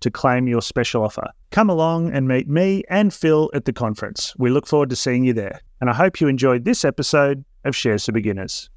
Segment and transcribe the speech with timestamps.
[0.00, 1.30] to claim your special offer.
[1.50, 4.34] Come along and meet me and Phil at the conference.
[4.38, 5.60] We look forward to seeing you there.
[5.80, 8.70] And I hope you enjoyed this episode of Shares for Beginners.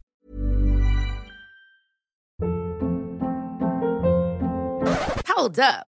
[5.27, 5.88] Hold up.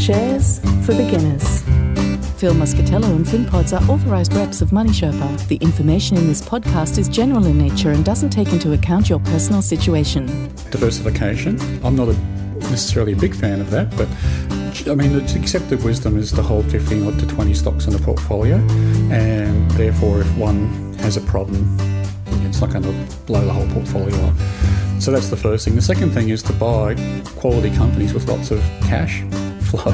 [0.00, 1.60] Shares for beginners.
[2.40, 4.92] Phil Muscatello and FinPods are authorised reps of Money.
[4.92, 9.18] The information in this podcast is general in nature and doesn't take into account your
[9.18, 10.26] personal situation.
[10.70, 11.60] Diversification.
[11.84, 12.14] I'm not a,
[12.70, 14.08] necessarily a big fan of that, but
[14.90, 17.98] I mean, the accepted wisdom is to hold 15 or to 20 stocks in the
[17.98, 18.56] portfolio,
[19.12, 21.76] and therefore, if one has a problem,
[22.46, 24.34] it's not going to blow the whole portfolio up.
[24.98, 25.76] So that's the first thing.
[25.76, 26.94] The second thing is to buy
[27.36, 29.22] quality companies with lots of cash
[29.70, 29.92] flow.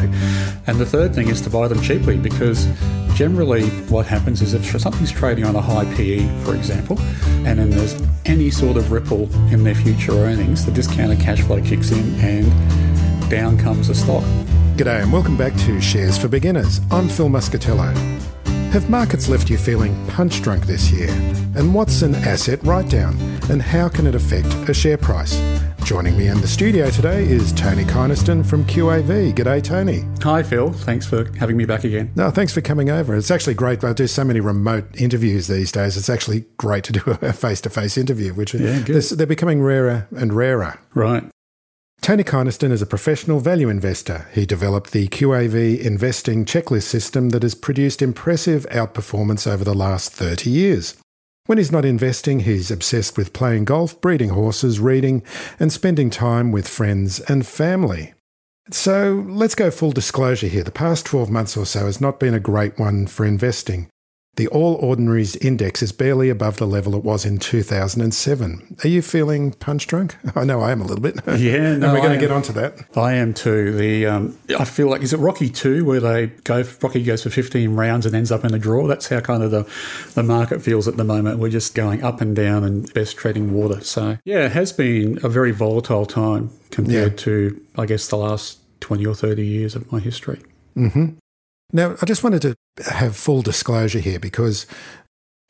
[0.67, 2.67] And the third thing is to buy them cheaply because
[3.15, 6.99] generally what happens is if something's trading on a high PE, for example,
[7.47, 11.61] and then there's any sort of ripple in their future earnings, the discounted cash flow
[11.63, 14.25] kicks in and down comes the stock.
[14.77, 16.81] G'day and welcome back to Shares for Beginners.
[16.91, 17.95] I'm Phil Muscatello.
[18.73, 21.09] Have markets left you feeling punch drunk this year?
[21.57, 23.17] And what's an asset write down?
[23.49, 25.41] And how can it affect a share price?
[25.87, 29.33] Joining me in the studio today is Tony Kynaston from QAV.
[29.33, 30.05] G'day, Tony.
[30.21, 30.73] Hi, Phil.
[30.73, 32.11] Thanks for having me back again.
[32.17, 33.15] No, thanks for coming over.
[33.15, 33.85] It's actually great.
[33.85, 35.97] I do so many remote interviews these days.
[35.97, 40.09] It's actually great to do a face to face interview, which Yeah, they're becoming rarer
[40.11, 40.81] and rarer.
[40.93, 41.23] Right.
[42.01, 44.27] Tony Kynaston is a professional value investor.
[44.33, 50.11] He developed the QAV investing checklist system that has produced impressive outperformance over the last
[50.11, 50.97] 30 years.
[51.47, 55.23] When he's not investing, he's obsessed with playing golf, breeding horses, reading,
[55.61, 58.15] and spending time with friends and family.
[58.73, 60.65] So let's go full disclosure here.
[60.65, 63.89] The past 12 months or so has not been a great one for investing.
[64.37, 68.77] The All Ordinaries Index is barely above the level it was in 2007.
[68.85, 70.15] Are you feeling punch drunk?
[70.37, 71.17] I know I am a little bit.
[71.41, 72.75] Yeah, and no, we're going to get onto that.
[72.97, 73.73] I am too.
[73.73, 77.31] The um, I feel like is it Rocky two where they go Rocky goes for
[77.31, 78.87] fifteen rounds and ends up in a draw.
[78.87, 79.65] That's how kind of the
[80.15, 81.39] the market feels at the moment.
[81.39, 83.81] We're just going up and down and best treading water.
[83.83, 87.17] So yeah, it has been a very volatile time compared Yeah.
[87.25, 90.41] to I guess the last twenty or thirty years of my history.
[91.72, 94.66] Now, I just wanted to have full disclosure here because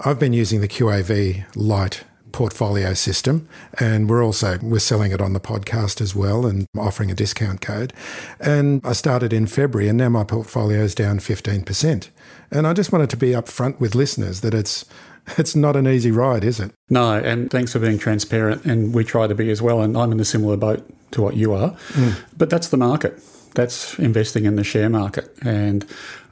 [0.04, 3.48] I've been using the QAV Light portfolio system
[3.80, 7.62] and we're also we're selling it on the podcast as well and offering a discount
[7.62, 7.94] code
[8.38, 12.10] and I started in February and now my portfolio is down 15%
[12.50, 14.84] and I just wanted to be upfront with listeners that it's
[15.38, 18.64] it's not an easy ride is it No, and thanks for being transparent.
[18.64, 19.80] And we try to be as well.
[19.80, 21.70] And I'm in a similar boat to what you are.
[21.92, 22.16] Mm.
[22.36, 23.20] But that's the market.
[23.54, 25.34] That's investing in the share market.
[25.42, 25.84] And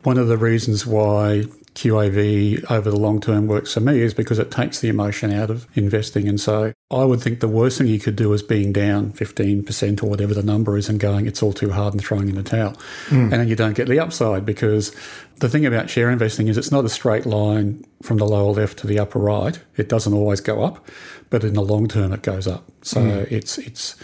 [0.03, 1.45] one of the reasons why
[1.75, 5.51] QAV over the long term works for me is because it takes the emotion out
[5.51, 6.29] of investing.
[6.29, 10.03] And so I would think the worst thing you could do is being down 15%
[10.03, 12.45] or whatever the number is and going, it's all too hard and throwing in the
[12.45, 12.73] towel.
[13.09, 13.23] Mm.
[13.23, 14.95] And then you don't get the upside because
[15.41, 18.79] the thing about share investing is it's not a straight line from the lower left
[18.79, 19.59] to the upper right.
[19.77, 20.87] It doesn't always go up,
[21.31, 22.71] but in the long term it goes up.
[22.83, 23.33] So mm.
[23.33, 23.97] it's it's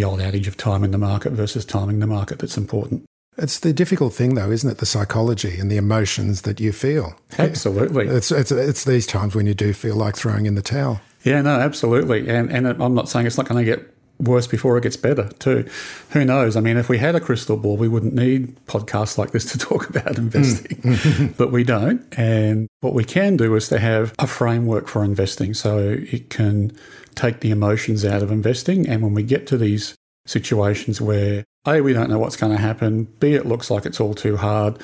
[0.00, 3.04] the old adage of time in the market versus timing the market that's important.
[3.36, 4.78] It's the difficult thing, though, isn't it?
[4.78, 7.14] The psychology and the emotions that you feel.
[7.38, 8.06] Absolutely.
[8.06, 11.02] It's, it's, it's these times when you do feel like throwing in the towel.
[11.22, 12.28] Yeah, no, absolutely.
[12.30, 15.28] And, and I'm not saying it's not going to get worse before it gets better
[15.38, 15.68] too.
[16.10, 16.56] Who knows?
[16.56, 19.58] I mean, if we had a crystal ball, we wouldn't need podcasts like this to
[19.68, 21.36] talk about investing, mm.
[21.36, 22.06] but we don't.
[22.18, 26.72] And what we can do is to have a framework for investing, so it can
[27.14, 28.88] take the emotions out of investing.
[28.88, 29.94] And when we get to these
[30.26, 34.00] situations where a we don't know what's going to happen, b it looks like it's
[34.00, 34.78] all too hard.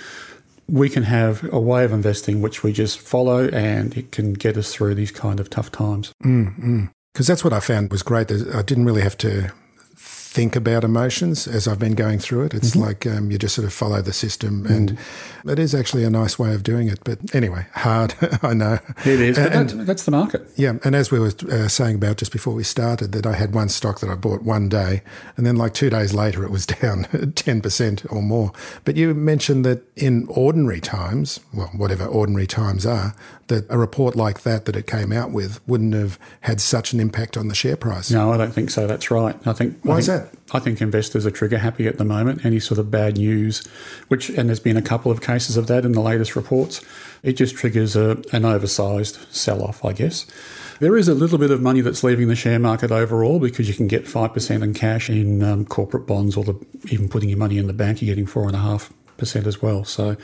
[0.68, 4.56] We can have a way of investing which we just follow, and it can get
[4.56, 6.12] us through these kind of tough times.
[6.24, 8.30] Mm, mm because that's what I found was great.
[8.30, 9.50] I didn't really have to
[9.96, 12.52] think about emotions as I've been going through it.
[12.52, 12.80] It's mm-hmm.
[12.80, 14.98] like um, you just sort of follow the system, mm and
[15.46, 16.98] it is actually a nice way of doing it.
[17.04, 18.80] But anyway, hard, I know.
[19.06, 20.46] It is, and, that's, that's, the market.
[20.56, 23.54] Yeah, and as we were uh, saying about just before we started, that I had
[23.54, 25.02] one stock that I bought one day,
[25.38, 28.52] and then like two days later, it was down 10% or more.
[28.84, 33.14] But you mentioned that in ordinary times, well, whatever ordinary times are,
[33.48, 37.00] that a report like that that it came out with wouldn't have had such an
[37.00, 38.10] impact on the share price.
[38.10, 38.86] No, I don't think so.
[38.86, 39.36] That's right.
[39.46, 39.78] I think.
[39.82, 40.34] Why I think, is that?
[40.52, 42.44] I think investors are trigger happy at the moment.
[42.44, 43.66] Any sort of bad news,
[44.08, 46.84] which and there's been a couple of cases of that in the latest reports,
[47.22, 50.26] it just triggers a, an oversized sell off, I guess.
[50.78, 53.74] There is a little bit of money that's leaving the share market overall because you
[53.74, 57.56] can get 5% in cash in um, corporate bonds or the, even putting your money
[57.56, 58.26] in the bank, you're getting
[59.16, 59.84] 4.5% as well.
[59.84, 60.16] So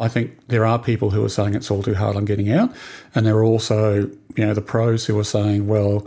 [0.00, 2.74] I think there are people who are saying it's all too hard, I'm getting out.
[3.14, 6.06] And there are also, you know, the pros who are saying, well,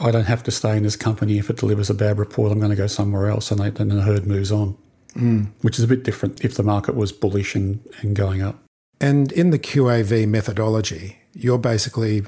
[0.00, 2.52] I don't have to stay in this company if it delivers a bad report.
[2.52, 4.76] I'm going to go somewhere else, and then the herd moves on,
[5.14, 5.48] mm.
[5.60, 8.62] which is a bit different if the market was bullish and, and going up.
[9.00, 12.22] And in the QAV methodology, you're basically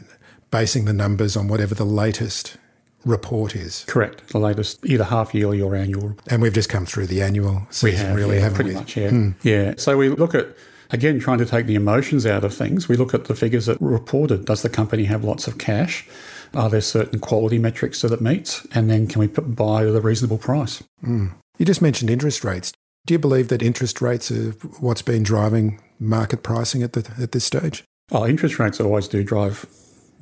[0.50, 2.56] basing the numbers on whatever the latest
[3.04, 3.84] report is.
[3.86, 4.28] Correct.
[4.28, 6.16] The latest, either half yearly or annual.
[6.28, 8.76] And we've just come through the annual season, we have, really, yeah, haven't pretty we?
[8.76, 9.10] much, yeah.
[9.10, 9.34] Mm.
[9.42, 9.74] Yeah.
[9.76, 10.48] So we look at
[10.90, 12.88] again trying to take the emotions out of things.
[12.88, 14.44] We look at the figures that were reported.
[14.44, 16.06] Does the company have lots of cash?
[16.54, 18.66] Are there certain quality metrics that it meets?
[18.72, 20.82] And then can we buy at a reasonable price?
[21.02, 21.32] Mm.
[21.58, 22.72] You just mentioned interest rates.
[23.06, 24.50] Do you believe that interest rates are
[24.80, 27.84] what's been driving market pricing at, the, at this stage?
[28.10, 29.66] Oh, interest rates always do drive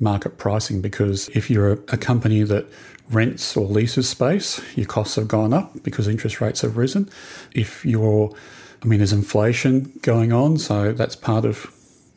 [0.01, 2.65] market pricing because if you're a, company that
[3.09, 7.09] rents or leases space, your costs have gone up because interest rates have risen.
[7.53, 8.33] If you're,
[8.83, 11.71] I mean, there's inflation going on, so that's part of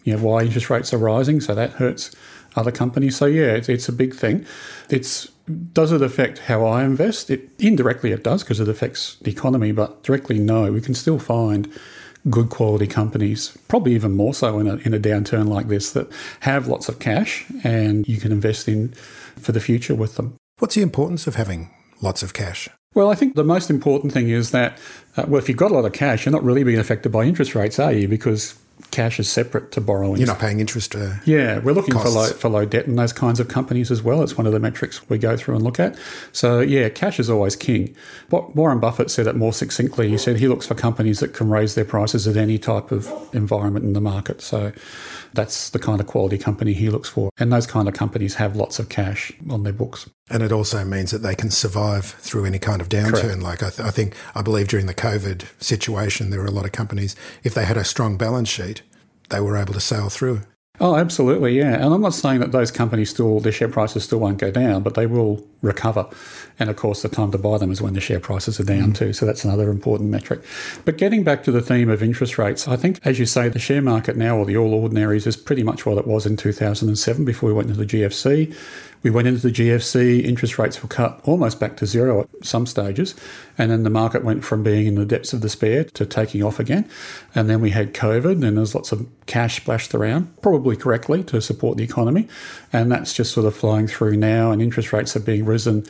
[0.04, 1.40] you know why interest rates are rising.
[1.40, 2.14] So that hurts
[2.56, 3.16] other companies.
[3.16, 4.46] So yeah, it's, it's a big thing.
[4.88, 5.30] It's
[5.74, 7.30] does it affect how I invest?
[7.30, 10.72] It indirectly it does because it affects the economy, but directly no.
[10.72, 11.70] We can still find
[12.30, 16.10] good quality companies, probably even more so in a, in a downturn like this, that
[16.40, 18.88] have lots of cash and you can invest in
[19.36, 20.36] for the future with them.
[20.58, 22.68] What's the importance of having lots of cash?
[22.94, 24.78] Well, I think the most important thing is that,
[25.16, 27.24] uh, well, if you've got a lot of cash, you're not really being affected by
[27.24, 28.06] interest rates, are you?
[28.06, 28.54] Because
[28.94, 30.18] cash is separate to borrowing.
[30.20, 30.94] You're not paying interest.
[30.94, 32.14] Uh, yeah, we're looking costs.
[32.14, 34.22] for low, for low debt in those kinds of companies as well.
[34.22, 35.98] It's one of the metrics we go through and look at.
[36.32, 37.94] So yeah, cash is always king.
[38.30, 40.08] What Warren Buffett said it more succinctly.
[40.08, 43.12] He said he looks for companies that can raise their prices at any type of
[43.34, 44.40] environment in the market.
[44.40, 44.72] So
[45.32, 47.30] that's the kind of quality company he looks for.
[47.36, 50.08] And those kind of companies have lots of cash on their books.
[50.30, 53.20] And it also means that they can survive through any kind of downturn.
[53.20, 53.42] Correct.
[53.42, 56.64] Like I, th- I think, I believe during the COVID situation, there were a lot
[56.64, 58.82] of companies, if they had a strong balance sheet,
[59.28, 60.40] they were able to sail through.
[60.80, 61.74] Oh, absolutely, yeah.
[61.74, 64.82] And I'm not saying that those companies still, their share prices still won't go down,
[64.82, 66.06] but they will recover.
[66.58, 68.92] And of course, the time to buy them is when the share prices are down
[68.92, 68.96] mm.
[68.96, 69.12] too.
[69.12, 70.42] So that's another important metric.
[70.84, 73.58] But getting back to the theme of interest rates, I think, as you say, the
[73.58, 77.24] share market now, or the all ordinaries, is pretty much what it was in 2007
[77.24, 78.54] before we went into the GFC.
[79.04, 82.64] We went into the GFC, interest rates were cut almost back to zero at some
[82.64, 83.14] stages.
[83.58, 86.58] And then the market went from being in the depths of despair to taking off
[86.58, 86.88] again.
[87.34, 91.42] And then we had COVID, and there's lots of cash splashed around, probably correctly, to
[91.42, 92.28] support the economy.
[92.72, 95.84] And that's just sort of flowing through now, and interest rates are being risen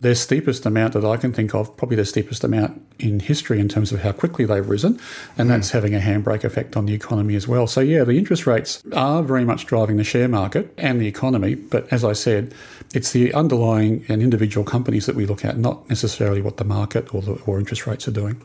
[0.00, 3.68] their steepest amount that I can think of, probably the steepest amount in history in
[3.68, 5.00] terms of how quickly they've risen,
[5.38, 5.52] and mm.
[5.52, 7.66] that's having a handbrake effect on the economy as well.
[7.66, 11.54] So, yeah, the interest rates are very much driving the share market and the economy,
[11.54, 12.54] but as I said,
[12.94, 17.14] it's the underlying and individual companies that we look at, not necessarily what the market
[17.14, 18.40] or, the, or interest rates are doing.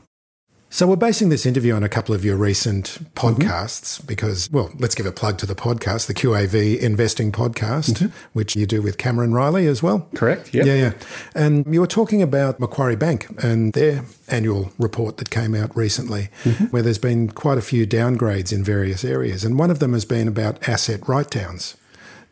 [0.74, 4.08] So we're basing this interview on a couple of your recent podcasts mm-hmm.
[4.08, 8.08] because, well, let's give a plug to the podcast, the QAV Investing Podcast, mm-hmm.
[8.32, 10.08] which you do with Cameron Reilly as well.
[10.16, 10.54] Correct.
[10.54, 10.94] Yeah, yeah.
[11.36, 16.30] And you were talking about Macquarie Bank and their annual report that came out recently,
[16.46, 16.66] mm-hmm.
[16.68, 20.06] where there's been quite a few downgrades in various areas, and one of them has
[20.06, 21.76] been about asset write-downs.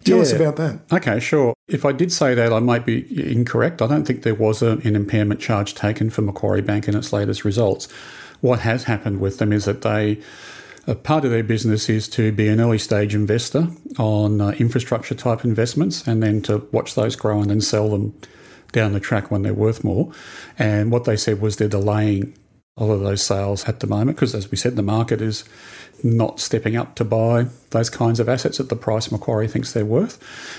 [0.05, 0.21] Tell yeah.
[0.21, 0.79] us about that.
[0.91, 1.53] Okay, sure.
[1.67, 3.81] If I did say that, I might be incorrect.
[3.81, 7.11] I don't think there was a, an impairment charge taken for Macquarie Bank in its
[7.11, 7.87] latest results.
[8.41, 10.19] what has happened with them is that they
[10.87, 13.67] a part of their business is to be an early stage investor
[13.99, 18.13] on uh, infrastructure type investments and then to watch those grow and then sell them
[18.71, 20.11] down the track when they're worth more.
[20.57, 22.35] And what they said was they're delaying
[22.79, 25.43] a lot of those sales at the moment because, as we said, the market is
[26.03, 29.85] not stepping up to buy those kinds of assets at the price Macquarie thinks they're
[29.85, 30.17] worth.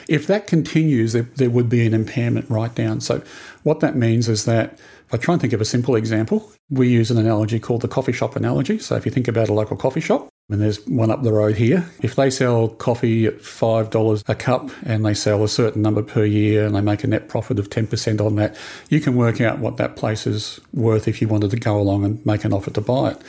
[0.08, 3.00] If that continues, there, there would be an impairment write down.
[3.00, 3.22] So,
[3.62, 6.88] what that means is that if I try and think of a simple example, we
[6.88, 8.78] use an analogy called the coffee shop analogy.
[8.78, 11.56] So, if you think about a local coffee shop, and there's one up the road
[11.56, 11.88] here.
[12.02, 16.24] If they sell coffee at $5 a cup and they sell a certain number per
[16.24, 18.56] year and they make a net profit of 10% on that,
[18.88, 22.04] you can work out what that place is worth if you wanted to go along
[22.04, 23.22] and make an offer to buy it.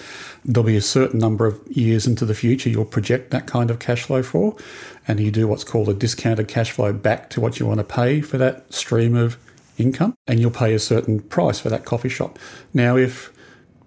[0.43, 3.77] There'll be a certain number of years into the future you'll project that kind of
[3.77, 4.55] cash flow for,
[5.07, 7.83] and you do what's called a discounted cash flow back to what you want to
[7.83, 9.37] pay for that stream of
[9.77, 12.39] income, and you'll pay a certain price for that coffee shop.
[12.73, 13.31] Now, if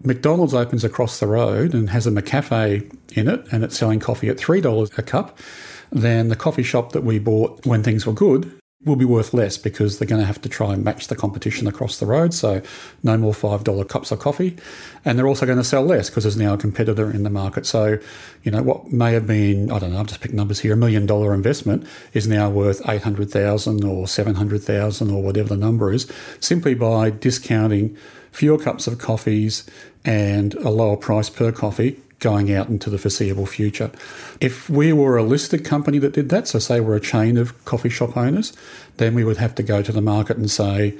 [0.04, 4.28] McDonald's opens across the road and has a McCafe in it and it's selling coffee
[4.28, 5.38] at $3 a cup,
[5.90, 8.52] then the coffee shop that we bought when things were good
[8.84, 11.66] will be worth less because they're going to have to try and match the competition
[11.66, 12.34] across the road.
[12.34, 12.60] So,
[13.02, 14.56] no more $5 cups of coffee.
[15.04, 17.66] And they're also going to sell less because there's now a competitor in the market.
[17.66, 17.98] So,
[18.42, 20.76] you know, what may have been, I don't know, I've just picked numbers here, a
[20.76, 26.74] million dollar investment is now worth 800,000 or 700,000 or whatever the number is simply
[26.74, 27.96] by discounting
[28.32, 29.64] fewer cups of coffees
[30.04, 33.90] and a lower price per coffee going out into the foreseeable future.
[34.40, 37.64] If we were a listed company that did that, so say we're a chain of
[37.64, 38.52] coffee shop owners,
[38.96, 40.96] then we would have to go to the market and say,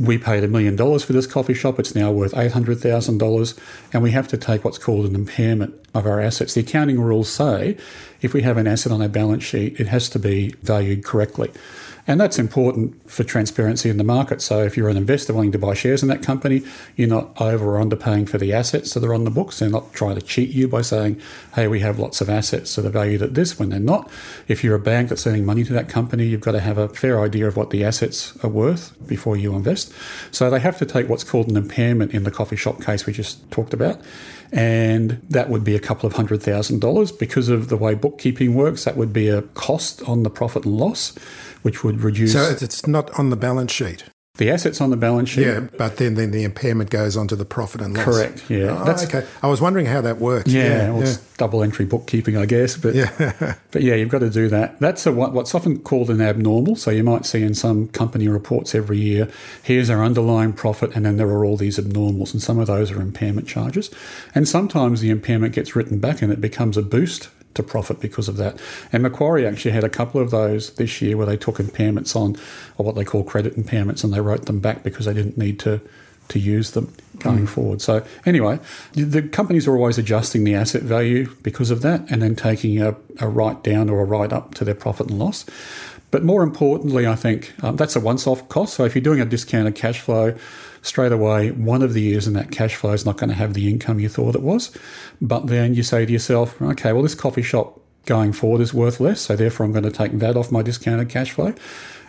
[0.00, 3.58] we paid a million dollars for this coffee shop, it's now worth $800,000,
[3.92, 6.54] and we have to take what's called an impairment of our assets.
[6.54, 7.76] The accounting rules say
[8.20, 11.52] if we have an asset on our balance sheet, it has to be valued correctly.
[12.08, 14.40] And that's important for transparency in the market.
[14.40, 16.62] So if you're an investor wanting to buy shares in that company,
[16.96, 19.58] you're not over or underpaying for the assets that are on the books.
[19.58, 21.20] They're not trying to cheat you by saying,
[21.54, 24.10] hey, we have lots of assets that are valued at this when they're not.
[24.48, 26.88] If you're a bank that's sending money to that company, you've got to have a
[26.88, 29.92] fair idea of what the assets are worth before you invest.
[30.30, 33.12] So they have to take what's called an impairment in the coffee shop case we
[33.12, 34.00] just talked about.
[34.50, 37.12] And that would be a couple of hundred thousand dollars.
[37.12, 40.74] Because of the way bookkeeping works, that would be a cost on the profit and
[40.78, 41.14] loss
[41.62, 42.32] which would reduce.
[42.32, 44.04] So it's not on the balance sheet.
[44.38, 45.46] The assets on the balance sheet.
[45.46, 48.04] Yeah, but then, then the impairment goes onto the profit and loss.
[48.04, 48.48] Correct.
[48.48, 48.78] Yeah.
[48.80, 49.26] Oh, That's okay.
[49.42, 50.48] I was wondering how that works.
[50.48, 51.08] Yeah, yeah, well, yeah.
[51.08, 52.76] it's double entry bookkeeping, I guess.
[52.76, 54.78] But yeah, but yeah, you've got to do that.
[54.78, 56.76] That's a, what's often called an abnormal.
[56.76, 59.28] So you might see in some company reports every year,
[59.64, 62.92] here's our underlying profit, and then there are all these abnormals, and some of those
[62.92, 63.90] are impairment charges.
[64.36, 68.28] And sometimes the impairment gets written back, and it becomes a boost to profit because
[68.28, 68.60] of that.
[68.92, 72.36] And Macquarie actually had a couple of those this year where they took impairments on,
[72.76, 75.58] or what they call credit impairments, and they wrote them back because they didn't need
[75.60, 75.80] to
[76.28, 77.48] to use them going mm.
[77.48, 77.80] forward.
[77.80, 78.60] So anyway,
[78.92, 82.94] the companies are always adjusting the asset value because of that, and then taking a,
[83.18, 85.46] a write down or a write up to their profit and loss.
[86.10, 88.74] But more importantly, I think um, that's a once off cost.
[88.74, 90.34] So if you're doing a discounted cash flow,
[90.82, 93.54] straight away, one of the years in that cash flow is not going to have
[93.54, 94.76] the income you thought it was.
[95.20, 99.00] But then you say to yourself, okay, well, this coffee shop going forward is worth
[99.00, 101.54] less, so therefore I'm going to take that off my discounted cash flow.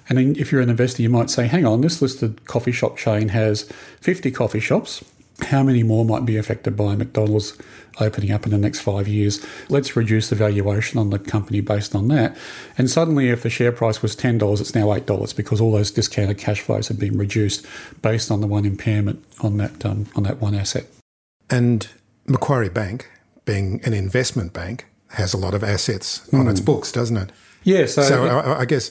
[0.07, 2.97] And then if you're an investor, you might say, hang on, this listed coffee shop
[2.97, 3.63] chain has
[4.01, 5.03] 50 coffee shops
[5.45, 7.57] how many more might be affected by McDonald's
[7.99, 9.45] opening up in the next five years?
[9.69, 12.37] Let's reduce the valuation on the company based on that.
[12.77, 16.37] And suddenly, if the share price was $10, it's now $8 because all those discounted
[16.37, 17.65] cash flows have been reduced
[18.01, 20.85] based on the one impairment on that, um, on that one asset.
[21.49, 21.87] And
[22.27, 23.09] Macquarie Bank,
[23.45, 26.51] being an investment bank, has a lot of assets on mm.
[26.51, 27.31] its books, doesn't it?
[27.63, 28.89] Yeah, so, so I, I, guess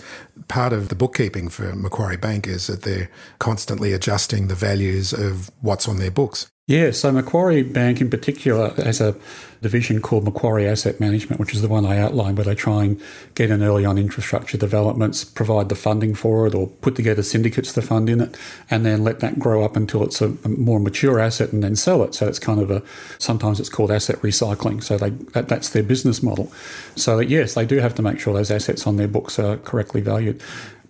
[0.48, 5.50] part of the bookkeeping for Macquarie Bank is that they're constantly adjusting the values of
[5.62, 6.50] what's on their books.
[6.68, 9.16] Yeah, so Macquarie Bank in particular has a
[9.62, 13.00] division called Macquarie Asset Management, which is the one I outlined, where they try and
[13.34, 17.72] get in early on infrastructure developments, provide the funding for it, or put together syndicates
[17.72, 18.36] to fund in it,
[18.70, 22.02] and then let that grow up until it's a, more mature asset and then sell
[22.02, 22.14] it.
[22.14, 22.82] So it's kind of a
[23.16, 24.84] sometimes it's called asset recycling.
[24.84, 26.52] So they that, that's their business model.
[26.96, 30.02] So yes, they do have to make sure those assets on their books are correctly
[30.02, 30.42] valued.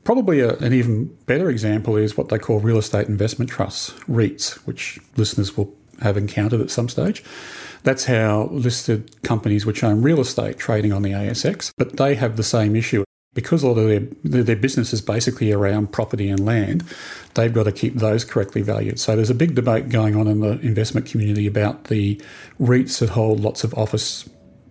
[0.09, 4.55] Probably a, an even better example is what they call real estate investment trusts, REITs,
[4.67, 7.23] which listeners will have encountered at some stage.
[7.83, 12.39] That's how listed companies which own real estate trading on the ASX, but they have
[12.39, 13.05] the same issue.
[13.35, 16.85] Because of their, their business is basically around property and land,
[17.35, 18.99] they've got to keep those correctly valued.
[18.99, 22.19] So there's a big debate going on in the investment community about the
[22.59, 24.27] REITs that hold lots of office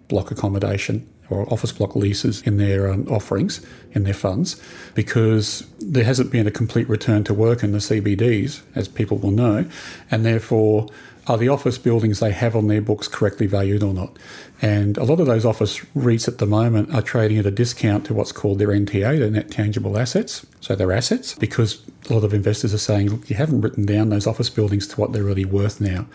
[0.08, 4.62] block accommodation or office block leases in their um, offerings, in their funds,
[4.96, 9.31] because there hasn't been a complete return to work in the CBDs, as people will
[9.31, 9.65] know,
[10.10, 10.88] and therefore
[11.27, 14.17] are the office buildings they have on their books correctly valued or not?
[14.62, 18.05] And a lot of those office REITs at the moment are trading at a discount
[18.05, 20.46] to what's called their NTA, their net tangible assets.
[20.62, 24.10] So they're assets, because a lot of investors are saying, look, you haven't written down
[24.10, 26.07] those office buildings to what they're really worth now.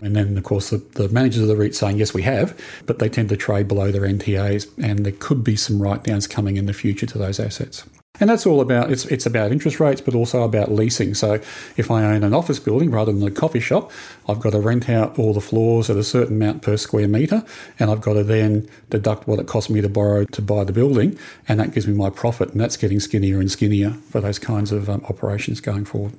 [0.00, 2.98] And then, of course, the, the managers of the REIT saying, yes, we have, but
[3.00, 6.56] they tend to trade below their NTAs, and there could be some write downs coming
[6.56, 7.84] in the future to those assets.
[8.20, 11.14] And that's all about it's it's about interest rates, but also about leasing.
[11.14, 11.40] So
[11.76, 13.90] if I own an office building rather than a coffee shop,
[14.28, 17.42] I've got to rent out all the floors at a certain amount per square metre,
[17.78, 20.72] and I've got to then deduct what it cost me to borrow to buy the
[20.72, 24.38] building, and that gives me my profit, and that's getting skinnier and skinnier for those
[24.38, 26.12] kinds of um, operations going forward.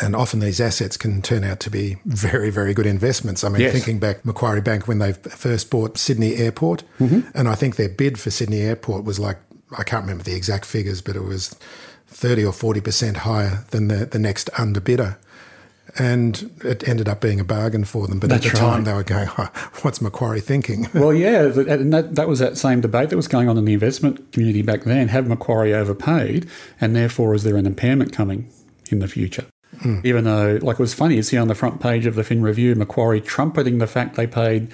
[0.00, 3.44] And often these assets can turn out to be very, very good investments.
[3.44, 3.72] I mean, Yes.
[3.72, 8.18] thinking back, Macquarie Bank, when they first bought Sydney Airport, and I think their bid
[8.18, 9.38] for Sydney Airport was like,
[9.78, 11.56] I can't remember the exact figures, but it was
[12.08, 15.16] 30 or 40% higher than the, the next underbidder.
[15.96, 18.18] And it ended up being a bargain for them.
[18.18, 19.50] But at That's the time, they were going, oh,
[19.82, 20.88] what's Macquarie thinking?
[20.94, 23.74] Well, yeah, and that, that was that same debate that was going on in the
[23.74, 25.08] investment community back then.
[25.08, 26.48] Have Macquarie overpaid,
[26.80, 28.50] and therefore is there an impairment coming
[28.90, 29.44] in the future?
[30.04, 32.42] Even though, like, it was funny, you see on the front page of the Fin
[32.42, 34.68] Review, Macquarie trumpeting the fact they paid,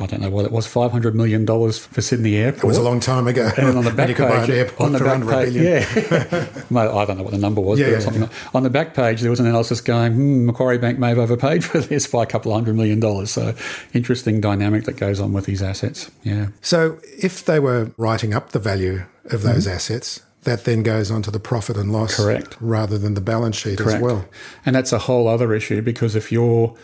[0.00, 2.64] I don't know what it was, $500 million for Sydney Airport.
[2.64, 3.44] It was a long time ago.
[3.56, 5.64] And then on the back you could buy page, on the back page, billion.
[5.64, 8.70] yeah, No, I don't know what the number was, Yeah, yeah, something like, on the
[8.70, 12.06] back page there was an analysis going, hmm, Macquarie Bank may have overpaid for this
[12.06, 13.30] by a couple of hundred million dollars.
[13.30, 13.54] So
[13.94, 16.10] interesting dynamic that goes on with these assets.
[16.24, 19.74] Yeah, So if they were writing up the value of those Mm-hmm.
[19.76, 22.56] assets, that then goes onto the profit and loss Correct.
[22.60, 24.02] rather than the balance sheet as correct.
[24.02, 24.24] well.
[24.64, 26.74] And that's a whole other issue because if you're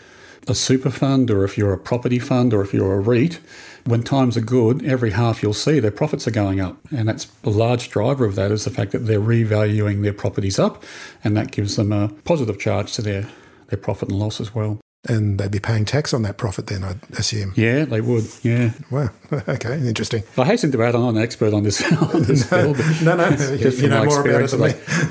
[0.47, 3.39] a super fund or if you're a property fund or if you're a REIT,
[3.85, 6.77] when times are good, every half you'll see their profits are going up.
[6.91, 10.59] And that's a large driver of that is the fact that they're revaluing their properties
[10.59, 10.83] up
[11.23, 13.27] and that gives them a positive charge to their,
[13.67, 14.79] their profit and loss as well.
[15.05, 17.51] And they'd be paying tax on that profit then, I'd assume.
[17.57, 18.23] Yeah, they would.
[18.41, 18.71] Yeah.
[18.89, 19.09] Wow.
[19.47, 20.21] Okay, interesting.
[20.37, 21.81] I hasten to add, I'm not an expert on this,
[22.13, 22.77] on this field.
[22.77, 24.51] but No, no, just- you- you from know more about it experience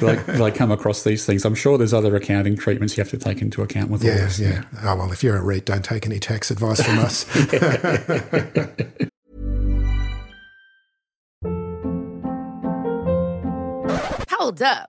[0.01, 0.13] than me.
[0.39, 1.45] I, I, I come across these things.
[1.45, 4.31] I'm sure there's other accounting treatments you have to take into account with all Yeah,
[4.39, 4.63] yeah.
[4.85, 7.25] Oh, well, if you're a REIT, don't take any tax advice from us.
[14.31, 14.89] Hold up.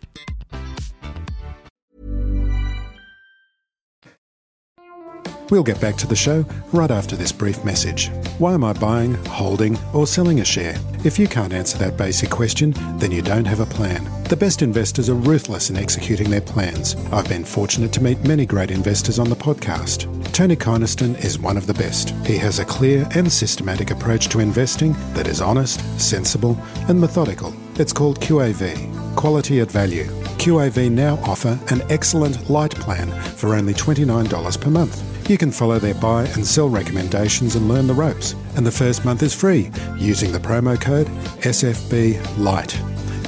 [5.51, 8.09] We'll get back to the show right after this brief message.
[8.37, 10.77] Why am I buying, holding, or selling a share?
[11.03, 14.05] If you can't answer that basic question, then you don't have a plan.
[14.29, 16.95] The best investors are ruthless in executing their plans.
[17.11, 20.07] I've been fortunate to meet many great investors on the podcast.
[20.31, 22.11] Tony Kynaston is one of the best.
[22.25, 27.53] He has a clear and systematic approach to investing that is honest, sensible, and methodical.
[27.77, 30.05] It's called QAV, Quality at Value.
[30.37, 35.10] QAV now offer an excellent light plan for only $29 per month.
[35.27, 38.35] You can follow their buy and sell recommendations and learn the ropes.
[38.55, 41.07] And the first month is free using the promo code
[41.41, 42.77] SFBLIGHT.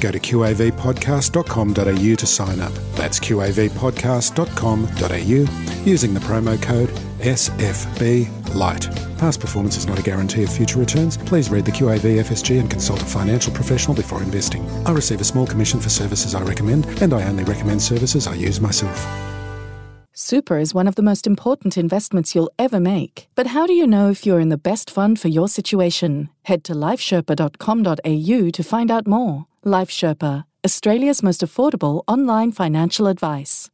[0.01, 2.73] Go to qavpodcast.com.au to sign up.
[2.95, 9.17] That's qavpodcast.com.au using the promo code SFBLIGHT.
[9.17, 11.15] Past performance is not a guarantee of future returns.
[11.15, 14.69] Please read the QAV FSG and consult a financial professional before investing.
[14.85, 18.33] I receive a small commission for services I recommend, and I only recommend services I
[18.33, 19.32] use myself.
[20.25, 23.27] Super is one of the most important investments you'll ever make.
[23.35, 26.29] But how do you know if you're in the best fund for your situation?
[26.43, 29.47] Head to lifesherpa.com.au to find out more.
[29.65, 33.69] Life Sherpa, Australia's most affordable online financial advice.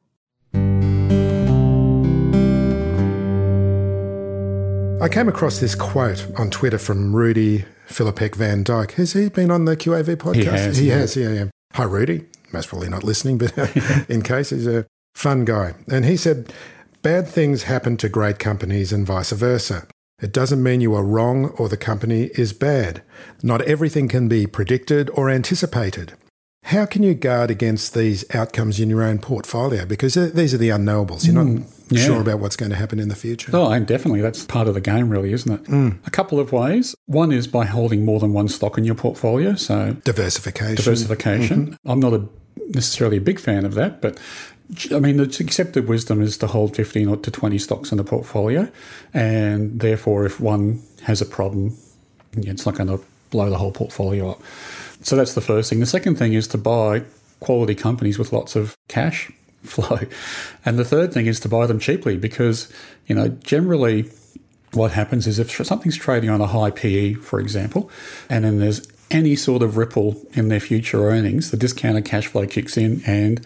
[5.04, 8.94] I came across this quote on Twitter from Rudy Philippek Van Dyke.
[8.94, 10.36] Has he been on the QAV podcast?
[10.36, 10.96] He has, He yeah.
[10.96, 11.46] has, yeah, yeah.
[11.76, 12.26] Hi, Rudy.
[12.52, 13.56] Most probably not listening, but
[14.10, 15.76] in case, he's a fun guy.
[15.92, 16.54] And he said,
[17.02, 19.88] Bad things happen to great companies and vice versa.
[20.22, 23.04] It doesn't mean you are wrong or the company is bad.
[23.42, 26.14] Not everything can be predicted or anticipated.
[26.64, 29.86] How can you guard against these outcomes in your own portfolio?
[29.86, 31.26] Because these are the unknowables.
[31.26, 32.04] You're not mm, yeah.
[32.04, 33.50] sure about what's going to happen in the future.
[33.54, 34.20] Oh, and definitely.
[34.20, 35.64] That's part of the game, really, isn't it?
[35.64, 36.06] Mm.
[36.06, 36.94] A couple of ways.
[37.06, 39.56] One is by holding more than one stock in your portfolio.
[39.56, 40.76] So Diversification.
[40.76, 41.68] diversification.
[41.68, 41.90] Mm-hmm.
[41.90, 42.28] I'm not a,
[42.68, 44.18] necessarily a big fan of that, but
[44.92, 48.04] I mean, the accepted wisdom is to hold 15 or to 20 stocks in the
[48.04, 48.70] portfolio.
[49.14, 51.76] And therefore, if one has a problem,
[52.34, 54.42] it's not going to blow the whole portfolio up.
[55.02, 55.80] So that's the first thing.
[55.80, 57.04] The second thing is to buy
[57.40, 59.32] quality companies with lots of cash
[59.64, 60.00] flow.
[60.66, 62.72] And the third thing is to buy them cheaply because,
[63.08, 64.12] you know, generally
[64.74, 67.90] what happens is if something's trading on a high PE, for example,
[68.30, 72.46] and then there's any sort of ripple in their future earnings, the discounted cash flow
[72.46, 73.46] kicks in and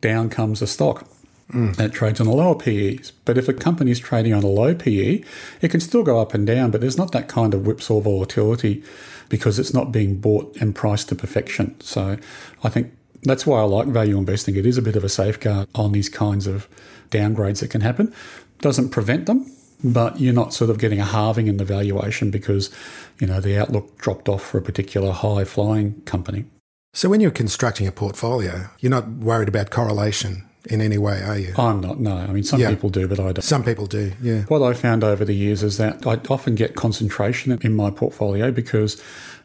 [0.00, 1.06] down comes the stock.
[1.52, 1.78] Mm.
[1.78, 3.12] It trades on a lower PEs.
[3.24, 5.22] But if a company is trading on a low PE,
[5.60, 8.82] it can still go up and down, but there's not that kind of whipsaw volatility
[9.28, 11.78] because it's not being bought and priced to perfection.
[11.80, 12.16] So
[12.62, 14.56] I think that's why I like value investing.
[14.56, 16.68] It is a bit of a safeguard on these kinds of
[17.10, 18.12] downgrades that can happen.
[18.60, 19.50] Doesn't prevent them,
[19.92, 22.70] but you're not sort of getting a halving in the valuation because,
[23.18, 26.44] you know, the outlook dropped off for a particular high flying company.
[26.92, 31.38] So when you're constructing a portfolio, you're not worried about correlation in any way, are
[31.38, 31.54] you?
[31.56, 32.16] I'm not, no.
[32.16, 32.70] I mean, some yeah.
[32.70, 33.42] people do, but I don't.
[33.42, 34.42] Some people do, yeah.
[34.44, 38.50] What I found over the years is that I often get concentration in my portfolio
[38.50, 39.00] because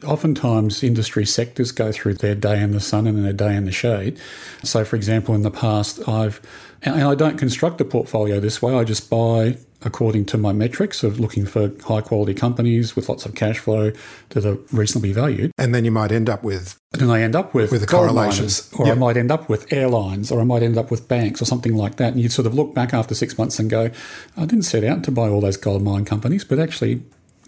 [0.05, 3.71] oftentimes industry sectors go through their day in the sun and their day in the
[3.71, 4.19] shade.
[4.63, 6.41] So, for example, in the past, I've,
[6.81, 11.03] and I don't construct a portfolio this way, I just buy according to my metrics
[11.03, 13.91] of looking for high quality companies with lots of cash flow
[14.29, 15.51] that are reasonably valued.
[15.57, 16.77] And then you might end up with.
[16.93, 18.69] And then I end up with, with the correlations.
[18.77, 18.95] or yep.
[18.95, 21.75] I might end up with airlines, or I might end up with banks, or something
[21.75, 22.13] like that.
[22.13, 23.89] And you sort of look back after six months and go,
[24.37, 27.01] I didn't set out to buy all those gold mine companies, but actually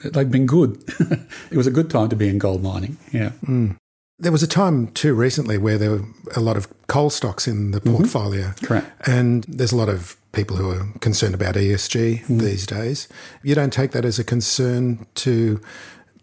[0.03, 0.83] they've been good.
[1.51, 2.97] it was a good time to be in gold mining.
[3.11, 3.31] Yeah.
[3.45, 3.77] Mm.
[4.19, 7.71] There was a time too recently where there were a lot of coal stocks in
[7.71, 7.95] the mm-hmm.
[7.95, 8.47] portfolio.
[8.47, 8.65] Mm-hmm.
[8.65, 9.07] Correct.
[9.07, 12.39] And there's a lot of people who are concerned about ESG mm.
[12.39, 13.07] these days.
[13.43, 15.61] You don't take that as a concern to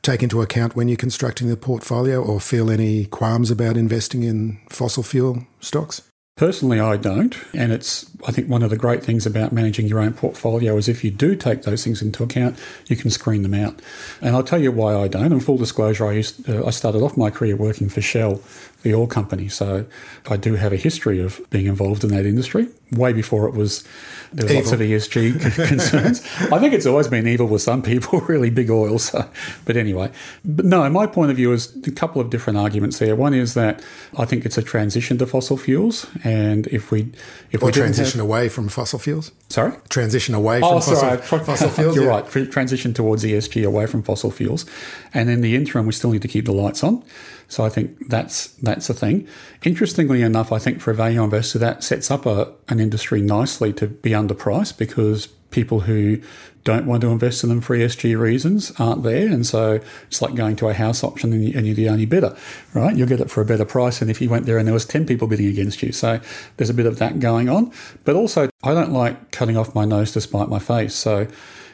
[0.03, 4.61] take into account when you're constructing the portfolio or feel any qualms about investing in
[4.69, 6.03] fossil fuel stocks?
[6.37, 7.37] Personally, I don't.
[7.53, 10.89] And it's, I think, one of the great things about managing your own portfolio is
[10.89, 13.83] if you do take those things into account, you can screen them out.
[14.23, 15.33] And I'll tell you why I don't.
[15.33, 18.41] In full disclosure, I, used, uh, I started off my career working for Shell,
[18.83, 19.49] the oil company.
[19.49, 19.85] So
[20.31, 23.85] I do have a history of being involved in that industry way before it was
[24.33, 26.25] there was lots of ESG concerns.
[26.53, 28.99] I think it's always been evil with some people, really big oil.
[28.99, 29.29] So,
[29.65, 30.13] but anyway,
[30.45, 30.89] but no.
[30.89, 33.17] My point of view is a couple of different arguments there.
[33.17, 33.83] One is that
[34.17, 37.11] I think it's a transition to fossil fuels, and if we
[37.51, 40.97] if or we transition have, away from fossil fuels, sorry, transition away from oh, fossil,
[40.97, 41.19] sorry.
[41.19, 41.97] fossil fuels.
[41.97, 42.21] You're yeah.
[42.21, 42.51] right.
[42.51, 44.65] Transition towards ESG away from fossil fuels,
[45.13, 47.03] and in the interim, we still need to keep the lights on.
[47.51, 49.27] So I think that's that's a thing.
[49.65, 53.73] Interestingly enough, I think for a value investor, that sets up a, an industry nicely
[53.75, 56.21] to be underpriced because people who
[56.63, 59.27] don't want to invest in them for ESG reasons aren't there.
[59.27, 62.37] And so it's like going to a house auction and you're the only bidder,
[62.73, 62.95] right?
[62.95, 64.85] You'll get it for a better price than if you went there and there was
[64.85, 65.91] 10 people bidding against you.
[65.91, 66.21] So
[66.57, 67.73] there's a bit of that going on.
[68.05, 70.95] But also, I don't like cutting off my nose to spite my face.
[70.95, 71.27] So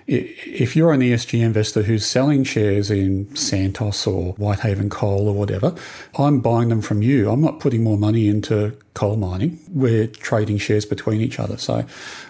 [0.06, 5.74] if you're an ESG investor who's selling shares in Santos or Whitehaven Coal or whatever,
[6.16, 7.28] I'm buying them from you.
[7.28, 9.58] I'm not putting more money into coal mining.
[9.72, 11.56] We're trading shares between each other.
[11.56, 11.84] So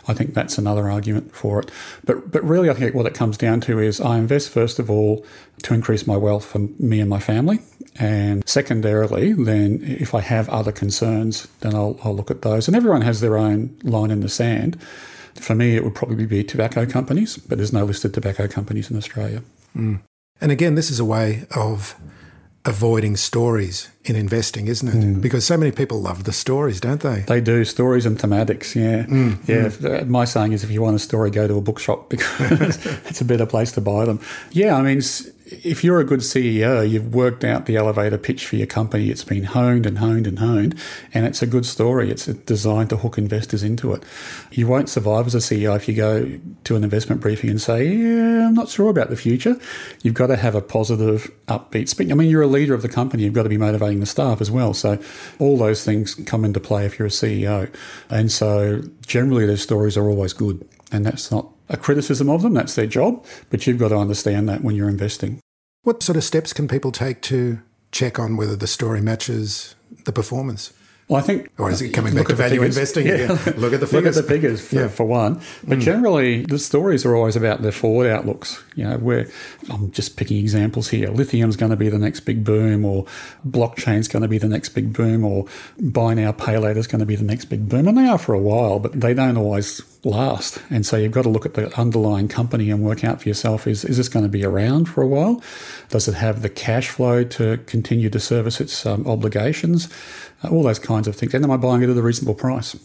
[0.09, 1.71] I think that's another argument for it.
[2.05, 4.91] But but really I think what it comes down to is I invest first of
[4.91, 5.25] all
[5.65, 7.61] to increase my wealth for me and my family.
[7.99, 12.69] And secondarily, then if I have other concerns, then I'll, I'll look at those.
[12.69, 14.79] And everyone has their own line in the sand.
[15.40, 18.96] For me, it would probably be tobacco companies, but there's no listed tobacco companies in
[18.96, 19.42] Australia.
[19.77, 20.01] Mm.
[20.40, 21.94] And again, this is a way of
[22.66, 24.94] avoiding stories in investing, isn't it?
[24.94, 25.22] Mm.
[25.22, 27.20] Because so many people love the stories, don't they?
[27.20, 28.75] They do stories and thematics.
[28.75, 29.38] Yeah, mm.
[29.49, 29.68] yeah.
[29.68, 30.09] Mm.
[30.09, 33.25] My saying is, if you want a story, go to a bookshop because it's a
[33.25, 34.20] better place to buy them.
[34.51, 35.01] Yeah, I mean,
[35.47, 39.11] if you're a good CEO, you've worked out the elevator pitch for your company.
[39.11, 40.75] It's been honed and honed and honed,
[41.15, 42.11] and it's a good story.
[42.11, 44.03] It's designed to hook investors into it.
[44.51, 47.87] You won't survive as a CEO if you go to an investment briefing and say,
[47.87, 49.57] "Yeah, I'm not sure about the future."
[50.03, 52.11] You've got to have a positive, upbeat speech.
[52.11, 53.23] I mean, you're a leader of the company.
[53.23, 54.75] You've got to be motivating the staff as well.
[54.75, 54.99] So
[55.39, 57.69] all those things come into play if you're a CEO,
[58.11, 62.55] and so generally, those stories are always good, and that's not a criticism of them.
[62.55, 63.25] That's their job.
[63.51, 65.41] But you've got to understand that when you're investing.
[65.83, 67.61] What sort of steps can people take to
[67.93, 69.75] check on whether the story matches
[70.05, 70.73] the performance?
[71.09, 71.51] Well, I think.
[71.57, 73.07] Or is it coming back to value investing?
[73.07, 73.38] Yeah.
[73.57, 73.92] Look at the figures.
[73.92, 74.88] look at the figures for, yeah.
[74.88, 75.40] for one.
[75.62, 75.83] But mm.
[75.83, 78.62] generally, the stories are always about their forward outlooks.
[78.75, 79.29] You know, where
[79.71, 81.09] I'm just picking examples here.
[81.11, 83.07] Lithium's going to be the next big boom, or
[83.47, 85.47] blockchain's going to be the next big boom, or
[85.79, 87.87] buy now, pay later is going to be the next big boom.
[87.87, 90.62] And they are for a while, but they don't always last.
[90.71, 93.66] And so you've got to look at the underlying company and work out for yourself
[93.66, 95.42] is, is this going to be around for a while?
[95.88, 99.88] Does it have the cash flow to continue to service its um, obligations?
[100.45, 101.35] Uh, all those kinds of things.
[101.35, 102.77] And am I buying it at a reasonable price?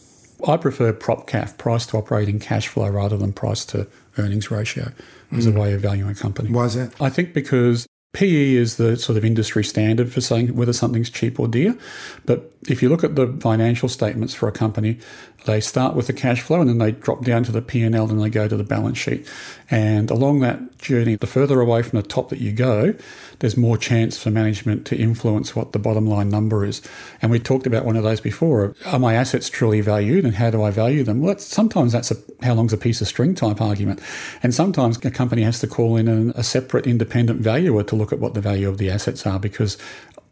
[0.47, 4.91] I prefer PrOCF, price to operating cash flow, rather than price to earnings ratio,
[5.31, 5.55] as mm.
[5.55, 6.51] a way of valuing a company.
[6.51, 6.93] Why is that?
[6.99, 11.39] I think because PE is the sort of industry standard for saying whether something's cheap
[11.39, 11.77] or dear.
[12.25, 14.99] But if you look at the financial statements for a company,
[15.45, 18.21] they start with the cash flow and then they drop down to the P&L and
[18.21, 19.27] they go to the balance sheet.
[19.69, 22.93] And along that journey, the further away from the top that you go,
[23.39, 26.81] there's more chance for management to influence what the bottom line number is.
[27.21, 28.75] And we talked about one of those before.
[28.85, 31.21] Are my assets truly valued and how do I value them?
[31.21, 33.99] Well, that's, sometimes that's a how long's a piece of string type argument.
[34.43, 38.11] And sometimes a company has to call in a, a separate independent valuer to look
[38.11, 39.77] at what the value of the assets are because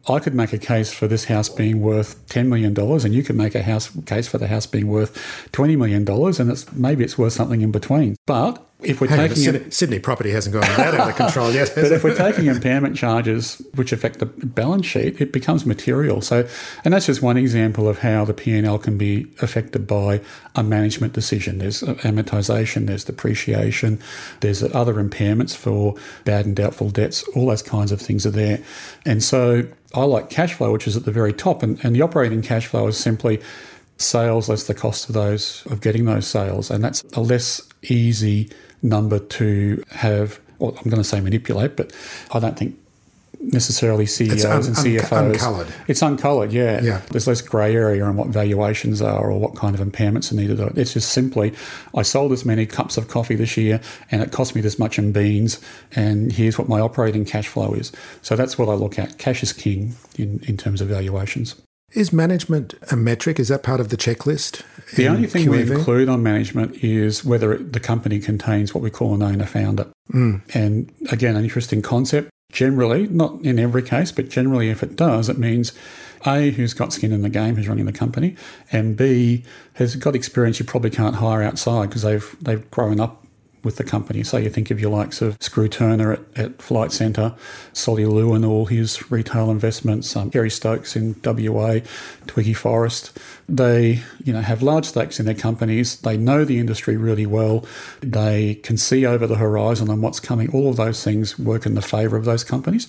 [0.08, 3.36] I could make a case for this house being worth $10 million and you could
[3.36, 5.14] make a house case for the house being worth
[5.52, 8.16] $20 million and it's, maybe it's worth something in between.
[8.26, 11.52] But if we're Hang on, taking Sydney, Sydney property hasn't gone that out of control
[11.52, 11.72] yet.
[11.74, 16.20] but if we're taking impairment charges which affect the balance sheet, it becomes material.
[16.20, 16.46] So,
[16.84, 20.20] and that's just one example of how the P&L can be affected by
[20.54, 21.58] a management decision.
[21.58, 24.00] There's amortization, there's depreciation,
[24.40, 27.22] there's other impairments for bad and doubtful debts.
[27.34, 28.60] All those kinds of things are there.
[29.04, 32.02] And so I like cash flow, which is at the very top, and, and the
[32.02, 33.40] operating cash flow is simply
[34.00, 38.50] sales less the cost of those of getting those sales, and that's a less easy
[38.82, 40.40] number to have.
[40.58, 41.92] Well, I'm going to say manipulate, but
[42.32, 42.76] I don't think
[43.40, 45.32] necessarily CEOs un- and un- CFOs.
[45.32, 45.68] uncoloured.
[45.88, 46.82] It's uncoloured, yeah.
[46.82, 47.00] Yeah.
[47.10, 50.60] There's less grey area on what valuations are or what kind of impairments are needed.
[50.76, 51.54] It's just simply,
[51.94, 54.98] I sold as many cups of coffee this year and it cost me this much
[54.98, 55.58] in beans,
[55.96, 57.92] and here's what my operating cash flow is.
[58.22, 59.16] So that's what I look at.
[59.18, 61.54] Cash is king in, in terms of valuations.
[61.92, 63.40] Is management a metric?
[63.40, 64.62] Is that part of the checklist?
[64.94, 68.90] The only thing we include on management is whether it, the company contains what we
[68.90, 69.88] call an owner founder.
[70.12, 70.42] Mm.
[70.54, 72.30] And again, an interesting concept.
[72.52, 75.72] Generally, not in every case, but generally, if it does, it means
[76.26, 78.34] A, who's got skin in the game, who's running the company,
[78.72, 83.19] and B, has got experience you probably can't hire outside because they've, they've grown up
[83.62, 84.22] with the company.
[84.22, 87.34] So you think of your likes of Skroo Turner at, at Flight Centre,
[87.72, 91.80] Solly Lew and all his retail investments, um, Kerry Stokes in WA,
[92.26, 93.18] Twiggy Forrest.
[93.48, 96.00] They, you know, have large stakes in their companies.
[96.00, 97.64] They know the industry really well.
[98.00, 100.50] They can see over the horizon on what's coming.
[100.52, 102.86] All of those things work in the favour of those companies.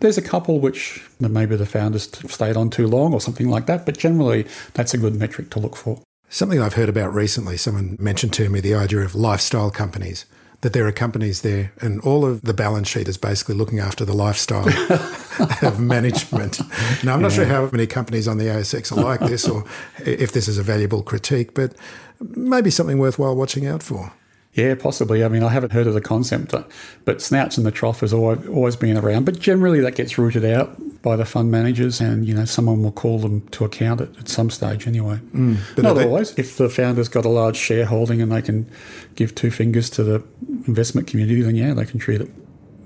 [0.00, 3.84] There's a couple which maybe the founders stayed on too long or something like that,
[3.84, 6.00] but generally that's a good metric to look for.
[6.34, 10.26] Something I've heard about recently, someone mentioned to me the idea of lifestyle companies,
[10.62, 14.04] that there are companies there and all of the balance sheet is basically looking after
[14.04, 14.68] the lifestyle
[15.62, 16.58] of management.
[17.04, 19.62] Now, I'm not sure how many companies on the ASX are like this or
[20.04, 21.76] if this is a valuable critique, but
[22.20, 24.12] maybe something worthwhile watching out for.
[24.54, 25.22] Yeah, possibly.
[25.22, 26.68] I mean, I haven't heard of the concept, but,
[27.04, 29.24] but snouts in the trough has always, always been around.
[29.24, 32.90] But generally, that gets rooted out by the fund managers, and you know, someone will
[32.92, 35.20] call them to account at, at some stage anyway.
[35.34, 35.58] Mm.
[35.76, 36.36] but Not they- always.
[36.36, 38.68] If the founder's got a large shareholding and they can
[39.14, 40.24] give two fingers to the
[40.66, 42.30] investment community, then yeah, they can treat it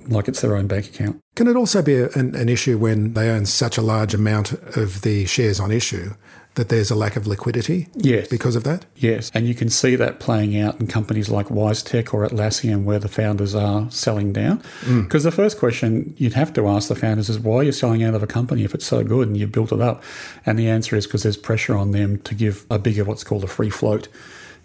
[0.09, 1.21] like it's their own bank account.
[1.37, 4.53] Can it also be a, an, an issue when they own such a large amount
[4.77, 6.11] of the shares on issue
[6.59, 8.29] that there's a lack of liquidity Yes.
[8.29, 8.85] because of that?
[8.97, 12.99] Yes, and you can see that playing out in companies like WiseTech or Atlassian where
[12.99, 14.59] the founders are selling down.
[14.83, 15.05] Mm.
[15.05, 18.03] Because the first question you'd have to ask the founders is why are you selling
[18.03, 20.03] out of a company if it's so good and you've built it up?
[20.45, 23.45] And the answer is because there's pressure on them to give a bigger what's called
[23.45, 24.09] a free float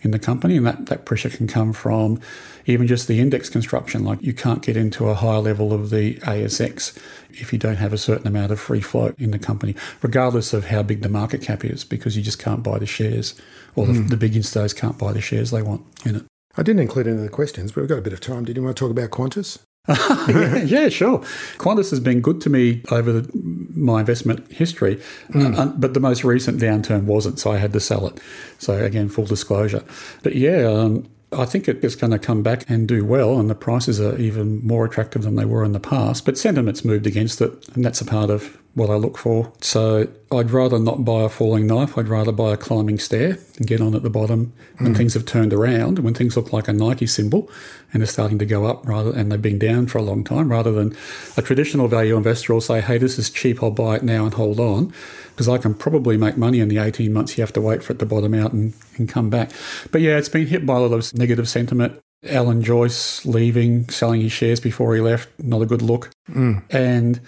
[0.03, 2.19] in the company, and that, that pressure can come from
[2.65, 4.03] even just the index construction.
[4.03, 6.97] Like you can't get into a higher level of the ASX
[7.31, 10.65] if you don't have a certain amount of free float in the company, regardless of
[10.65, 13.33] how big the market cap is, because you just can't buy the shares,
[13.75, 14.07] or the, hmm.
[14.07, 16.25] the big instos can't buy the shares they want in it.
[16.55, 18.45] I didn't include any of the questions, but we've got a bit of time.
[18.45, 19.59] Did you want to talk about Qantas?
[19.87, 21.19] yeah, sure.
[21.57, 23.29] Qantas has been good to me over the,
[23.75, 25.01] my investment history,
[25.35, 28.17] uh, but the most recent downturn wasn't, so I had to sell it.
[28.59, 29.83] So again, full disclosure.
[30.21, 33.55] But yeah, um, I think it's going to come back and do well, and the
[33.55, 36.23] prices are even more attractive than they were in the past.
[36.23, 39.51] But sentiment's moved against it, and that's a part of what I look for.
[39.61, 41.95] So I'd rather not buy a falling knife.
[41.97, 44.97] I'd rather buy a climbing stair and get on at the bottom when hmm.
[44.97, 47.49] things have turned around, when things look like a Nike symbol
[47.91, 50.49] and they're starting to go up rather and they've been down for a long time,
[50.49, 50.95] rather than
[51.37, 54.33] a traditional value investor will say, hey, this is cheap, I'll buy it now and
[54.33, 54.91] hold on.
[55.29, 57.93] Because I can probably make money in the 18 months you have to wait for
[57.93, 59.51] it to bottom out and, and come back.
[59.91, 61.99] But yeah, it's been hit by a lot of negative sentiment.
[62.29, 66.09] Alan Joyce leaving, selling his shares before he left, not a good look.
[66.27, 66.59] Hmm.
[66.69, 67.19] And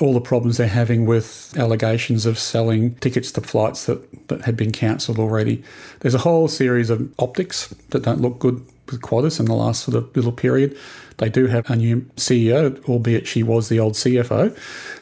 [0.00, 4.56] all the problems they're having with allegations of selling tickets to flights that, that had
[4.56, 5.62] been cancelled already.
[6.00, 9.84] There's a whole series of optics that don't look good with Qantas in the last
[9.84, 10.76] sort of little period.
[11.18, 14.56] They do have a new CEO, albeit she was the old CFO.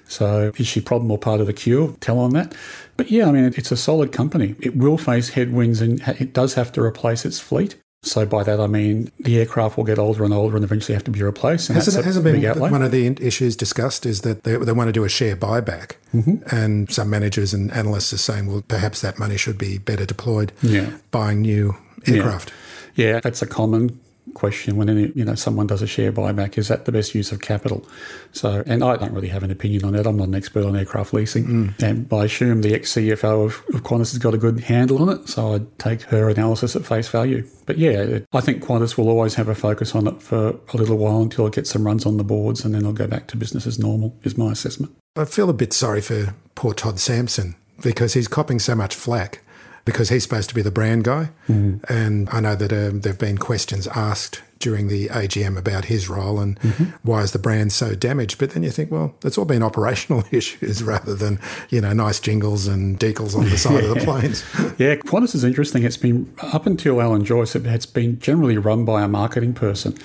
[0.09, 1.93] So is she problem or part of the cure?
[2.01, 2.55] Tell on that.
[2.97, 4.55] But yeah, I mean, it's a solid company.
[4.61, 7.77] It will face headwinds and it does have to replace its fleet.
[8.05, 11.05] So by that I mean the aircraft will get older and older and eventually have
[11.05, 11.71] to be replaced.
[11.71, 12.71] And Hasn't, hasn't been outlay.
[12.71, 15.93] one of the issues discussed is that they, they want to do a share buyback,
[16.15, 16.55] Mm-hmm.
[16.55, 20.53] and some managers and analysts are saying, well, perhaps that money should be better deployed
[20.63, 20.91] Yeah.
[21.11, 21.75] buying new
[22.07, 22.53] aircraft.
[22.95, 23.99] Yeah, that's a common
[24.33, 26.57] question when any, you know someone does a share buyback.
[26.57, 27.87] Is that the best use of capital?
[28.33, 30.07] So, and I don't really have an opinion on that.
[30.07, 31.83] I'm not an expert on aircraft leasing, mm.
[31.83, 35.09] and I assume the ex CFO of, of Qantas has got a good handle on
[35.11, 35.29] it.
[35.29, 37.47] So I'd take her analysis at face value.
[37.67, 40.77] But yeah, it- I think Qantas will always have a focus on it for a
[40.77, 43.29] little while until it gets some runs on the boards, and then they'll go back
[43.29, 44.17] to business as normal.
[44.23, 44.95] Is my assessment.
[45.17, 49.44] I feel a bit sorry for poor Todd Sampson because he's copping so much flack
[49.85, 51.31] because he's supposed to be the brand guy.
[51.49, 51.93] Mm-hmm.
[51.93, 56.09] And I know that um, there have been questions asked during the AGM about his
[56.09, 56.85] role and mm-hmm.
[57.03, 58.39] why is the brand so damaged.
[58.39, 62.19] But then you think, well, it's all been operational issues rather than, you know, nice
[62.19, 64.43] jingles and decals on the side of the planes.
[64.77, 65.85] Yeah, Qantas is interesting.
[65.85, 69.97] It's been up until Alan Joyce, it has been generally run by a marketing person.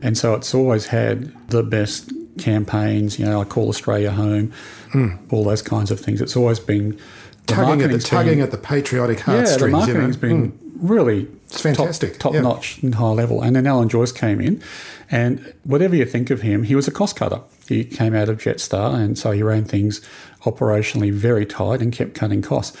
[0.00, 4.52] And so it's always had the best campaigns, you know, I call Australia home,
[4.92, 5.16] hmm.
[5.30, 6.20] all those kinds of things.
[6.20, 6.98] It's always been
[7.46, 9.60] tugging at the, marketing's been- tugging at the patriotic heartstrings.
[9.60, 9.88] yeah, the heartstrings.
[9.88, 9.98] you know.
[10.00, 10.90] marketing's been mm.
[10.90, 12.40] really It's fantastic, top, yeah.
[12.40, 13.42] notch and high level.
[13.42, 14.62] And then Alan Joyce came in,
[15.10, 17.40] and whatever you think of him, he was a cost cutter.
[17.68, 20.00] He came out of Jetstar, and so he ran things
[20.42, 22.76] operationally very tight and kept cutting costs.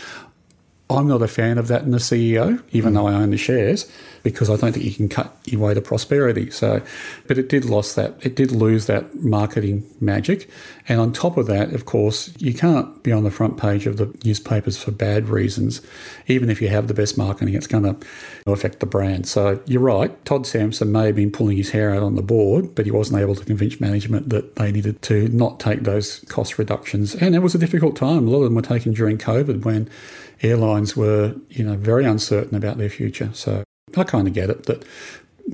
[0.96, 2.94] I'm not a fan of that in the CEO, even hmm.
[2.96, 3.90] though I own the shares,
[4.22, 6.50] because I don't think you can cut your way to prosperity.
[6.50, 6.80] So,
[7.26, 8.14] but it did lost that.
[8.22, 10.48] It did lose that marketing magic,
[10.88, 13.96] and on top of that, of course, you can't be on the front page of
[13.96, 15.80] the newspapers for bad reasons.
[16.26, 17.96] Even if you have the best marketing, it's going to
[18.46, 19.26] affect the brand.
[19.26, 20.24] So you're right.
[20.24, 23.20] Todd Sampson may have been pulling his hair out on the board, but he wasn't
[23.20, 27.14] able to convince management that they needed to not take those cost reductions.
[27.14, 28.26] And it was a difficult time.
[28.26, 29.88] A lot of them were taken during COVID when
[30.44, 33.30] airlines were, you know, very uncertain about their future.
[33.32, 33.64] So
[33.96, 34.84] I kind of get it that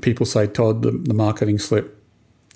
[0.03, 1.97] people say, Todd, the, the marketing slip,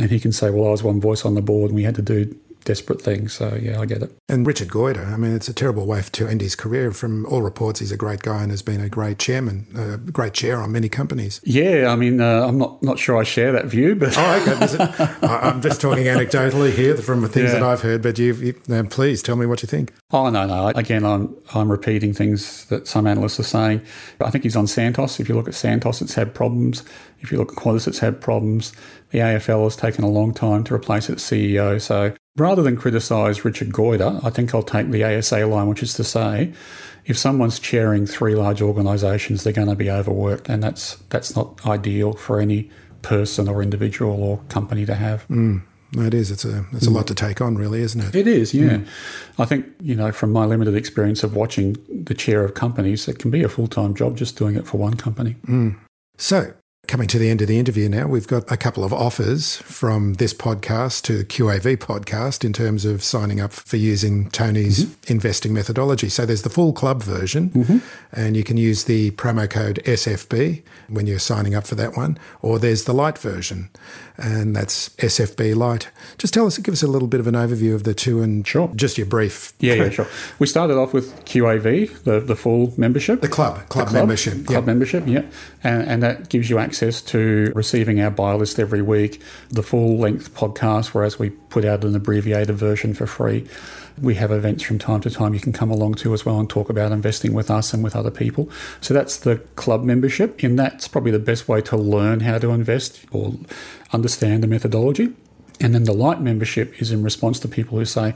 [0.00, 1.94] and he can say, well, I was one voice on the board and we had
[1.94, 3.34] to do desperate things.
[3.34, 4.10] So yeah, I get it.
[4.28, 6.90] And Richard Goyder, I mean, it's a terrible way to end his career.
[6.92, 10.32] From all reports, he's a great guy and has been a great chairman, a great
[10.32, 11.40] chair on many companies.
[11.44, 15.26] Yeah, I mean, uh, I'm not not sure I share that view, but Oh, okay.
[15.26, 17.60] I'm just talking anecdotally here from the things Yeah.
[17.60, 19.92] that I've heard, but you've, you, uh, please tell me what you think.
[20.14, 20.68] Oh no, no.
[20.68, 23.82] Again, I'm I'm repeating things that some analysts are saying.
[24.20, 25.18] I think he's on Santos.
[25.18, 26.84] If you look at Santos, it's had problems.
[27.18, 28.72] If you look at Qantas, it's had problems.
[29.10, 31.82] The AFL has taken a long time to replace its CEO.
[31.82, 35.94] So rather than criticise Richard Goyder, I think I'll take the ASA line, which is
[35.94, 36.52] to say,
[37.06, 41.66] if someone's chairing three large organisations, they're going to be overworked, and that's that's not
[41.66, 42.70] ideal for any
[43.02, 45.24] person or individual or company to have.
[45.24, 45.58] Hmm.
[45.94, 46.30] No, it is.
[46.30, 48.14] It's a it's a lot to take on, really, isn't it?
[48.14, 48.78] It is, yeah.
[48.78, 49.40] Hmm.
[49.40, 53.18] I think, you know, from my limited experience of watching the chair of companies, it
[53.18, 55.32] can be a full time job just doing it for one company.
[55.46, 55.70] Hmm.
[56.16, 56.52] So,
[56.86, 60.14] coming to the end of the interview now, we've got a couple of offers from
[60.14, 65.12] this podcast to the QAV podcast in terms of signing up for using Tony's mm-hmm.
[65.12, 66.08] investing methodology.
[66.08, 67.78] So, there's the full club version, mm-hmm.
[68.12, 72.18] and you can use the promo code SFB when you're signing up for that one,
[72.42, 73.70] or there's the light version,
[74.16, 75.90] and that's SFB light.
[76.18, 78.46] Just tell us, give us a little bit of an overview of the two and
[78.46, 78.70] Sure.
[78.76, 79.52] just your brief.
[79.58, 80.06] Yeah, yeah, sure.
[80.38, 83.20] We started off with QAV, the, the full membership.
[83.20, 84.46] The club, club, club, membership.
[84.46, 84.66] Club yeah.
[84.66, 85.22] membership, yeah.
[85.62, 89.98] And, and that gives you access to receiving our buy list every week, the full
[89.98, 93.46] length podcast, whereas we put out an abbreviated version for free.
[94.00, 96.50] We have events from time to time you can come along to as well and
[96.50, 98.50] talk about investing with us and with other people.
[98.80, 102.50] So that's the club membership, and that's probably the best way to learn how to
[102.50, 103.34] invest or
[103.92, 105.12] understand the methodology.
[105.60, 108.14] And then the light membership is in response to people who say,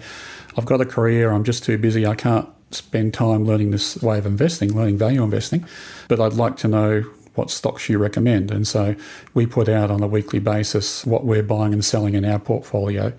[0.57, 4.19] I've got a career, I'm just too busy, I can't spend time learning this way
[4.19, 5.65] of investing, learning value investing,
[6.09, 7.05] but I'd like to know
[7.39, 8.51] what stocks you recommend.
[8.51, 8.97] And so
[9.33, 13.13] we put out on a weekly basis what we're buying and selling in our portfolio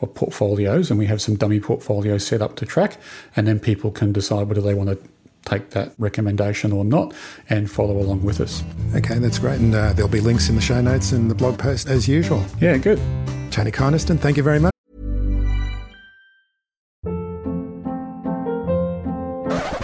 [0.00, 2.98] or portfolios, and we have some dummy portfolios set up to track,
[3.36, 4.98] and then people can decide whether they want to
[5.44, 7.14] take that recommendation or not
[7.48, 8.62] and follow along with us.
[8.94, 9.58] Okay, that's great.
[9.60, 12.44] And uh, there'll be links in the show notes and the blog post as usual.
[12.60, 13.00] Yeah, good.
[13.50, 14.72] Tony Kynaston, thank you very much.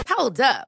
[0.07, 0.67] Hold up.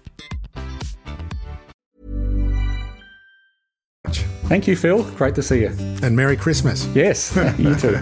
[4.51, 5.03] Thank you, Phil.
[5.15, 5.69] Great to see you.
[6.03, 6.85] And Merry Christmas.
[6.87, 7.95] Yes, you too.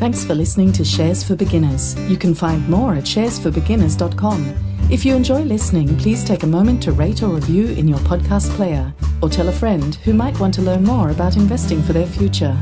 [0.00, 1.94] Thanks for listening to Shares for Beginners.
[2.10, 4.88] You can find more at sharesforbeginners.com.
[4.90, 8.50] If you enjoy listening, please take a moment to rate or review in your podcast
[8.56, 8.92] player
[9.22, 12.58] or tell a friend who might want to learn more about investing for their future.